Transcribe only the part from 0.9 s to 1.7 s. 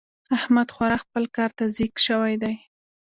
خپل کار ته